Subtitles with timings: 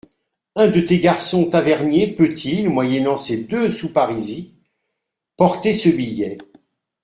[0.55, 4.49] Un de tes garçons taverniers peut-il, moyennant ces deux sous parisis,
[5.37, 6.37] porter ce billet?